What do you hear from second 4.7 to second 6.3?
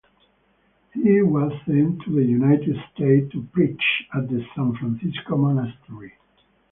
Francisco monastery.